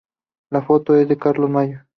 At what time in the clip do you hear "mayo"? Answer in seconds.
1.51-1.81